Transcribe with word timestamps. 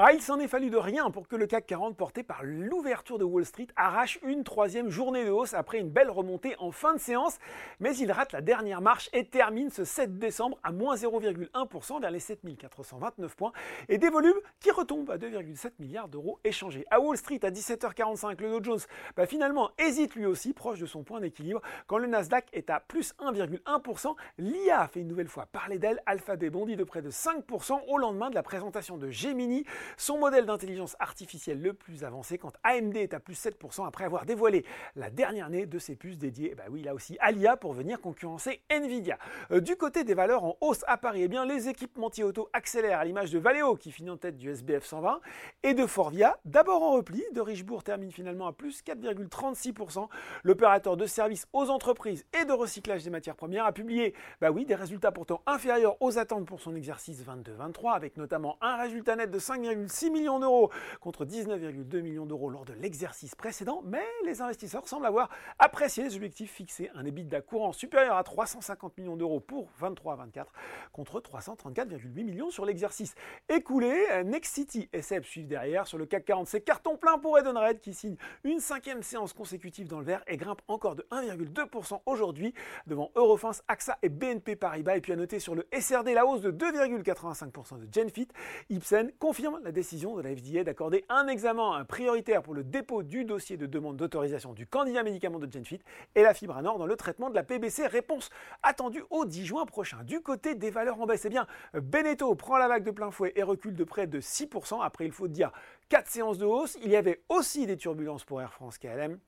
Ah, 0.00 0.12
il 0.12 0.22
s'en 0.22 0.38
est 0.38 0.46
fallu 0.46 0.70
de 0.70 0.76
rien 0.76 1.10
pour 1.10 1.26
que 1.26 1.34
le 1.34 1.48
CAC 1.48 1.66
40, 1.66 1.96
porté 1.96 2.22
par 2.22 2.44
l'ouverture 2.44 3.18
de 3.18 3.24
Wall 3.24 3.44
Street, 3.44 3.66
arrache 3.74 4.20
une 4.22 4.44
troisième 4.44 4.90
journée 4.90 5.24
de 5.24 5.30
hausse 5.30 5.54
après 5.54 5.80
une 5.80 5.90
belle 5.90 6.08
remontée 6.08 6.54
en 6.60 6.70
fin 6.70 6.94
de 6.94 7.00
séance, 7.00 7.40
mais 7.80 7.96
il 7.96 8.12
rate 8.12 8.30
la 8.30 8.40
dernière 8.40 8.80
marche 8.80 9.10
et 9.12 9.24
termine 9.24 9.70
ce 9.70 9.82
7 9.82 10.16
décembre 10.16 10.56
à 10.62 10.70
moins 10.70 10.94
0,1% 10.94 12.00
vers 12.00 12.12
les 12.12 12.20
7429 12.20 13.34
points 13.34 13.50
et 13.88 13.98
des 13.98 14.08
volumes 14.08 14.38
qui 14.60 14.70
retombent 14.70 15.10
à 15.10 15.18
2,7 15.18 15.72
milliards 15.80 16.06
d'euros 16.06 16.38
échangés. 16.44 16.86
À 16.92 17.00
Wall 17.00 17.16
Street, 17.16 17.40
à 17.42 17.50
17h45, 17.50 18.40
le 18.40 18.50
Dow 18.50 18.62
Jones 18.62 18.80
bah, 19.16 19.26
finalement 19.26 19.72
hésite 19.80 20.14
lui 20.14 20.26
aussi, 20.26 20.52
proche 20.52 20.78
de 20.78 20.86
son 20.86 21.02
point 21.02 21.18
d'équilibre, 21.18 21.60
quand 21.88 21.98
le 21.98 22.06
Nasdaq 22.06 22.46
est 22.52 22.70
à 22.70 22.78
plus 22.78 23.14
1,1%. 23.18 24.14
L'IA 24.38 24.86
fait 24.86 25.00
une 25.00 25.08
nouvelle 25.08 25.26
fois 25.26 25.46
parler 25.46 25.80
d'elle, 25.80 26.00
Alphabet 26.06 26.50
bondit 26.50 26.76
de 26.76 26.84
près 26.84 27.02
de 27.02 27.10
5% 27.10 27.80
au 27.88 27.98
lendemain 27.98 28.30
de 28.30 28.36
la 28.36 28.44
présentation 28.44 28.96
de 28.96 29.10
Gemini, 29.10 29.64
son 29.96 30.18
modèle 30.18 30.46
d'intelligence 30.46 30.96
artificielle 30.98 31.60
le 31.60 31.72
plus 31.72 32.04
avancé 32.04 32.38
quand 32.38 32.52
AMD 32.64 32.96
est 32.96 33.14
à 33.14 33.20
plus 33.20 33.34
7% 33.34 33.86
après 33.86 34.04
avoir 34.04 34.24
dévoilé 34.26 34.64
la 34.96 35.10
dernière 35.10 35.46
année 35.46 35.66
de 35.66 35.78
ses 35.78 35.96
puces 35.96 36.18
dédiées, 36.18 36.54
bah 36.54 36.64
oui, 36.70 36.82
là 36.82 36.94
aussi, 36.94 37.16
à 37.20 37.30
l'IA 37.30 37.56
pour 37.56 37.72
venir 37.72 38.00
concurrencer 38.00 38.62
Nvidia. 38.70 39.18
Euh, 39.50 39.60
du 39.60 39.76
côté 39.76 40.04
des 40.04 40.14
valeurs 40.14 40.44
en 40.44 40.56
hausse 40.60 40.84
à 40.86 40.96
Paris, 40.96 41.22
eh 41.22 41.28
bien, 41.28 41.44
les 41.44 41.68
équipementiers 41.68 42.24
auto 42.24 42.48
accélèrent 42.52 42.98
à 42.98 43.04
l'image 43.04 43.30
de 43.30 43.38
Valeo 43.38 43.76
qui 43.76 43.92
finit 43.92 44.10
en 44.10 44.16
tête 44.16 44.36
du 44.36 44.50
SBF 44.50 44.84
120 44.84 45.20
et 45.62 45.74
de 45.74 45.86
Forvia, 45.86 46.38
d'abord 46.44 46.82
en 46.82 46.92
repli, 46.92 47.22
de 47.32 47.40
Richebourg 47.40 47.82
termine 47.82 48.12
finalement 48.12 48.46
à 48.46 48.52
plus 48.52 48.82
4,36%. 48.82 50.08
L'opérateur 50.44 50.96
de 50.96 51.06
services 51.06 51.46
aux 51.52 51.70
entreprises 51.70 52.24
et 52.40 52.44
de 52.44 52.52
recyclage 52.52 53.04
des 53.04 53.10
matières 53.10 53.36
premières 53.36 53.66
a 53.66 53.72
publié, 53.72 54.14
bah 54.40 54.50
oui, 54.50 54.64
des 54.64 54.74
résultats 54.74 55.12
pourtant 55.12 55.42
inférieurs 55.46 55.96
aux 56.00 56.18
attentes 56.18 56.46
pour 56.46 56.60
son 56.60 56.74
exercice 56.74 57.24
22-23 57.24 57.94
avec 57.94 58.16
notamment 58.16 58.58
un 58.60 58.76
résultat 58.76 59.16
net 59.16 59.30
de 59.30 59.38
5, 59.38 59.64
6 59.86 60.10
millions 60.10 60.38
d'euros 60.38 60.70
contre 61.00 61.24
19,2 61.24 62.00
millions 62.00 62.26
d'euros 62.26 62.48
lors 62.50 62.64
de 62.64 62.72
l'exercice 62.72 63.34
précédent, 63.34 63.82
mais 63.84 64.04
les 64.24 64.42
investisseurs 64.42 64.88
semblent 64.88 65.06
avoir 65.06 65.28
apprécié 65.58 66.04
les 66.04 66.16
objectifs 66.16 66.52
fixés. 66.52 66.90
Un 66.94 67.04
EBITDA 67.04 67.42
courant 67.42 67.72
supérieur 67.72 68.16
à 68.16 68.24
350 68.24 68.96
millions 68.98 69.16
d'euros 69.16 69.40
pour 69.40 69.68
23 69.78 70.14
à 70.14 70.16
24 70.16 70.52
contre 70.92 71.20
334,8 71.20 72.24
millions 72.24 72.50
sur 72.50 72.64
l'exercice 72.64 73.14
écoulé. 73.48 73.94
Nexity 74.24 74.88
et 74.92 75.02
SEB 75.02 75.24
suivent 75.24 75.46
derrière 75.46 75.86
sur 75.86 75.98
le 75.98 76.06
CAC 76.06 76.24
40. 76.24 76.48
C'est 76.48 76.60
carton 76.60 76.96
plein 76.96 77.18
pour 77.18 77.38
Edenred 77.38 77.80
qui 77.80 77.94
signe 77.94 78.16
une 78.44 78.60
cinquième 78.60 79.02
séance 79.02 79.32
consécutive 79.32 79.88
dans 79.88 79.98
le 79.98 80.04
vert 80.04 80.22
et 80.26 80.36
grimpe 80.36 80.62
encore 80.68 80.96
de 80.96 81.06
1,2% 81.10 82.00
aujourd'hui 82.06 82.54
devant 82.86 83.10
Eurofins, 83.14 83.52
AXA 83.68 83.98
et 84.02 84.08
BNP 84.08 84.56
Paribas. 84.56 84.96
Et 84.96 85.00
puis 85.00 85.12
à 85.12 85.16
noter 85.16 85.38
sur 85.38 85.54
le 85.54 85.66
SRD 85.78 86.14
la 86.14 86.26
hausse 86.26 86.40
de 86.40 86.50
2,85% 86.50 87.78
de 87.78 87.88
Genfit. 87.92 88.28
Ipsen 88.70 89.12
confirme 89.18 89.60
la 89.68 89.72
décision 89.72 90.16
de 90.16 90.22
la 90.22 90.34
FDA 90.34 90.64
d'accorder 90.64 91.04
un 91.10 91.28
examen 91.28 91.84
prioritaire 91.84 92.42
pour 92.42 92.54
le 92.54 92.64
dépôt 92.64 93.02
du 93.02 93.26
dossier 93.26 93.58
de 93.58 93.66
demande 93.66 93.98
d'autorisation 93.98 94.54
du 94.54 94.66
candidat 94.66 95.02
médicament 95.02 95.38
de 95.38 95.52
Genfit 95.52 95.80
et 96.14 96.22
la 96.22 96.32
fibre 96.32 96.56
à 96.56 96.62
nord 96.62 96.78
dans 96.78 96.86
le 96.86 96.96
traitement 96.96 97.28
de 97.28 97.34
la 97.34 97.42
PBC. 97.42 97.86
Réponse 97.86 98.30
attendue 98.62 99.04
au 99.10 99.26
10 99.26 99.44
juin 99.44 99.66
prochain. 99.66 100.02
Du 100.04 100.22
côté 100.22 100.54
des 100.54 100.70
valeurs 100.70 100.98
en 101.02 101.04
baisse, 101.04 101.26
eh 101.26 101.28
bien, 101.28 101.46
Beneteau 101.74 102.34
prend 102.34 102.56
la 102.56 102.66
vague 102.66 102.82
de 102.82 102.90
plein 102.90 103.10
fouet 103.10 103.34
et 103.36 103.42
recule 103.42 103.74
de 103.74 103.84
près 103.84 104.06
de 104.06 104.22
6%. 104.22 104.82
Après, 104.82 105.04
il 105.04 105.12
faut 105.12 105.28
dire 105.28 105.52
4 105.90 106.08
séances 106.08 106.38
de 106.38 106.46
hausse. 106.46 106.78
Il 106.82 106.90
y 106.90 106.96
avait 106.96 107.22
aussi 107.28 107.66
des 107.66 107.76
turbulences 107.76 108.24
pour 108.24 108.40
Air 108.40 108.54
France 108.54 108.78
KLM. 108.78 109.18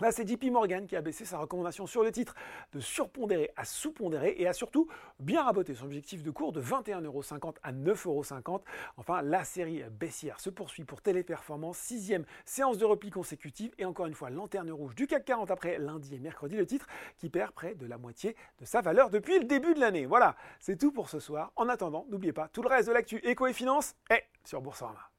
Là, 0.00 0.12
c'est 0.12 0.26
JP 0.26 0.44
Morgan 0.44 0.86
qui 0.86 0.96
a 0.96 1.02
baissé 1.02 1.26
sa 1.26 1.36
recommandation 1.36 1.86
sur 1.86 2.02
le 2.02 2.10
titre 2.10 2.34
de 2.72 2.80
surpondéré 2.80 3.50
à 3.56 3.66
sous-pondéré 3.66 4.34
et 4.38 4.46
a 4.46 4.54
surtout 4.54 4.88
bien 5.18 5.42
raboté 5.42 5.74
son 5.74 5.84
objectif 5.84 6.22
de 6.22 6.30
cours 6.30 6.52
de 6.52 6.62
21,50€ 6.62 7.56
à 7.62 7.72
9,50€. 7.72 8.62
Enfin, 8.96 9.20
la 9.20 9.44
série 9.44 9.82
baissière 9.90 10.40
se 10.40 10.48
poursuit 10.48 10.84
pour 10.84 11.02
Téléperformance, 11.02 11.76
sixième 11.76 12.24
séance 12.46 12.78
de 12.78 12.86
repli 12.86 13.10
consécutive 13.10 13.74
et 13.76 13.84
encore 13.84 14.06
une 14.06 14.14
fois 14.14 14.30
lanterne 14.30 14.70
rouge 14.70 14.94
du 14.94 15.06
CAC 15.06 15.26
40 15.26 15.50
après 15.50 15.78
lundi 15.78 16.14
et 16.14 16.18
mercredi, 16.18 16.56
le 16.56 16.64
titre 16.64 16.86
qui 17.18 17.28
perd 17.28 17.52
près 17.52 17.74
de 17.74 17.84
la 17.84 17.98
moitié 17.98 18.36
de 18.58 18.64
sa 18.64 18.80
valeur 18.80 19.10
depuis 19.10 19.38
le 19.38 19.44
début 19.44 19.74
de 19.74 19.80
l'année. 19.80 20.06
Voilà, 20.06 20.34
c'est 20.60 20.78
tout 20.78 20.92
pour 20.92 21.10
ce 21.10 21.20
soir. 21.20 21.52
En 21.56 21.68
attendant, 21.68 22.06
n'oubliez 22.08 22.32
pas, 22.32 22.48
tout 22.48 22.62
le 22.62 22.68
reste 22.68 22.88
de 22.88 22.94
l'actu 22.94 23.18
éco 23.18 23.46
et 23.46 23.52
finance 23.52 23.94
est 24.08 24.24
sur 24.44 24.62
Boursorama. 24.62 25.10